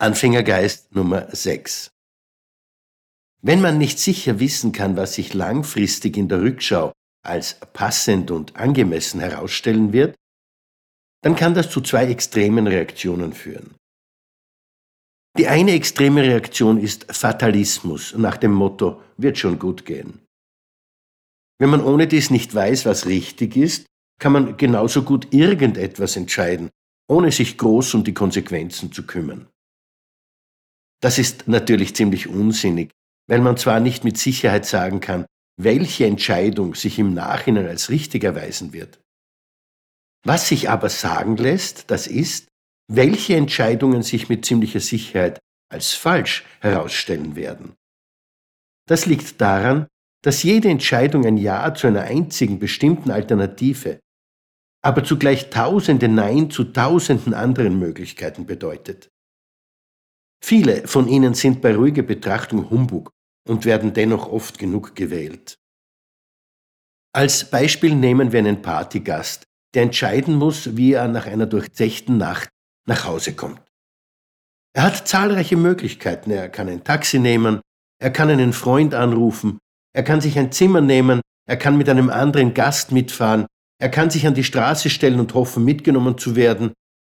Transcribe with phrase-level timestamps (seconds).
[0.00, 1.90] Anfängergeist Nummer 6.
[3.42, 6.92] Wenn man nicht sicher wissen kann, was sich langfristig in der Rückschau
[7.26, 10.14] als passend und angemessen herausstellen wird,
[11.24, 13.74] dann kann das zu zwei extremen Reaktionen führen.
[15.36, 20.20] Die eine extreme Reaktion ist Fatalismus nach dem Motto wird schon gut gehen.
[21.60, 23.86] Wenn man ohne dies nicht weiß, was richtig ist,
[24.20, 26.70] kann man genauso gut irgendetwas entscheiden,
[27.10, 29.48] ohne sich groß um die Konsequenzen zu kümmern.
[31.00, 32.90] Das ist natürlich ziemlich unsinnig,
[33.28, 35.26] weil man zwar nicht mit Sicherheit sagen kann,
[35.60, 39.00] welche Entscheidung sich im Nachhinein als richtig erweisen wird.
[40.24, 42.48] Was sich aber sagen lässt, das ist,
[42.90, 45.38] welche Entscheidungen sich mit ziemlicher Sicherheit
[45.70, 47.74] als falsch herausstellen werden.
[48.88, 49.86] Das liegt daran,
[50.22, 54.00] dass jede Entscheidung ein Ja zu einer einzigen bestimmten Alternative,
[54.82, 59.08] aber zugleich tausende Nein zu tausenden anderen Möglichkeiten bedeutet.
[60.42, 63.10] Viele von ihnen sind bei ruhiger Betrachtung Humbug
[63.48, 65.58] und werden dennoch oft genug gewählt.
[67.14, 72.48] Als Beispiel nehmen wir einen Partygast, der entscheiden muss, wie er nach einer durchzechten Nacht
[72.86, 73.60] nach Hause kommt.
[74.74, 76.30] Er hat zahlreiche Möglichkeiten.
[76.30, 77.60] Er kann ein Taxi nehmen,
[78.00, 79.58] er kann einen Freund anrufen,
[79.92, 83.46] er kann sich ein Zimmer nehmen, er kann mit einem anderen Gast mitfahren,
[83.80, 86.72] er kann sich an die Straße stellen und hoffen, mitgenommen zu werden,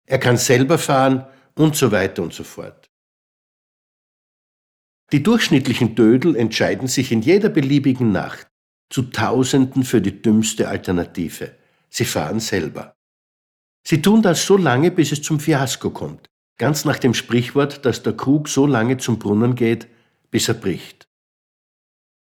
[0.07, 2.88] er kann selber fahren und so weiter und so fort.
[5.13, 8.49] Die durchschnittlichen Dödel entscheiden sich in jeder beliebigen Nacht
[8.91, 11.57] zu Tausenden für die dümmste Alternative.
[11.89, 12.95] Sie fahren selber.
[13.87, 16.29] Sie tun das so lange, bis es zum Fiasko kommt,
[16.59, 19.89] ganz nach dem Sprichwort, dass der Krug so lange zum Brunnen geht,
[20.31, 21.09] bis er bricht.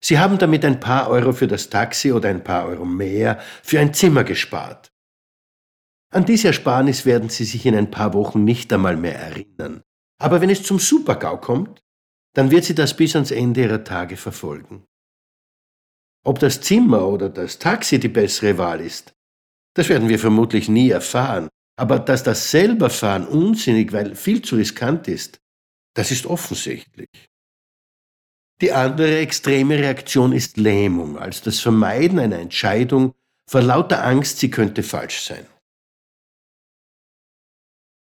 [0.00, 3.80] Sie haben damit ein paar Euro für das Taxi oder ein paar Euro mehr für
[3.80, 4.92] ein Zimmer gespart.
[6.12, 9.82] An diese Ersparnis werden Sie sich in ein paar Wochen nicht einmal mehr erinnern.
[10.18, 11.82] Aber wenn es zum Supergau kommt,
[12.34, 14.84] dann wird Sie das bis ans Ende Ihrer Tage verfolgen.
[16.24, 19.14] Ob das Zimmer oder das Taxi die bessere Wahl ist,
[19.74, 21.48] das werden wir vermutlich nie erfahren.
[21.76, 25.40] Aber dass das Selberfahren unsinnig, weil viel zu riskant ist,
[25.94, 27.08] das ist offensichtlich.
[28.60, 33.14] Die andere extreme Reaktion ist Lähmung, also das Vermeiden einer Entscheidung
[33.48, 35.46] vor lauter Angst, sie könnte falsch sein.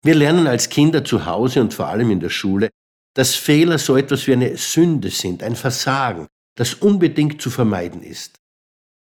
[0.03, 2.69] Wir lernen als Kinder zu Hause und vor allem in der Schule,
[3.13, 8.35] dass Fehler so etwas wie eine Sünde sind, ein Versagen, das unbedingt zu vermeiden ist.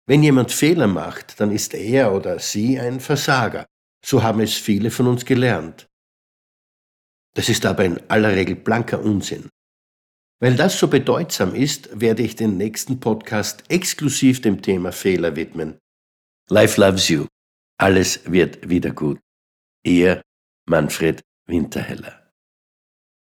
[0.08, 3.66] Wenn jemand Fehler macht, dann ist er oder sie ein Versager.
[4.06, 5.88] So haben es viele von uns gelernt.
[7.36, 9.50] Das ist aber in aller Regel blanker Unsinn.
[10.40, 15.80] Weil das so bedeutsam ist, werde ich den nächsten Podcast exklusiv dem Thema Fehler widmen.
[16.50, 17.26] Life loves you.
[17.78, 19.20] Alles wird wieder gut.
[19.84, 20.22] Ihr
[20.68, 22.25] Manfred Winterheller.